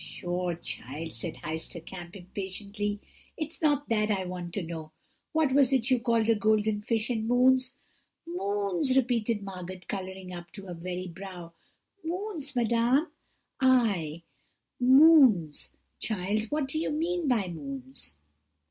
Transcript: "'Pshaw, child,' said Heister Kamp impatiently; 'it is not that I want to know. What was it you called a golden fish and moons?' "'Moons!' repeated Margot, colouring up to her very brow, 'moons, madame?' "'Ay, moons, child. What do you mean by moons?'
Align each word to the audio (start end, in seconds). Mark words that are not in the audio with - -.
"'Pshaw, 0.03 0.55
child,' 0.55 1.13
said 1.15 1.35
Heister 1.43 1.79
Kamp 1.79 2.15
impatiently; 2.15 2.99
'it 3.37 3.49
is 3.51 3.61
not 3.61 3.87
that 3.89 4.09
I 4.09 4.25
want 4.25 4.51
to 4.55 4.63
know. 4.63 4.93
What 5.31 5.53
was 5.53 5.71
it 5.71 5.91
you 5.91 5.99
called 5.99 6.27
a 6.27 6.33
golden 6.33 6.81
fish 6.81 7.11
and 7.11 7.27
moons?' 7.27 7.75
"'Moons!' 8.25 8.97
repeated 8.97 9.43
Margot, 9.43 9.81
colouring 9.87 10.33
up 10.33 10.51
to 10.53 10.65
her 10.65 10.73
very 10.73 11.07
brow, 11.07 11.53
'moons, 12.03 12.55
madame?' 12.55 13.11
"'Ay, 13.61 14.23
moons, 14.79 15.69
child. 15.99 16.45
What 16.45 16.67
do 16.67 16.79
you 16.79 16.89
mean 16.89 17.27
by 17.27 17.49
moons?' 17.49 18.15